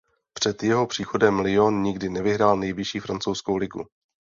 [0.33, 3.81] Před jeho příchodem Lyon nikdy nevyhrál nejvyšší francouzskou ligu.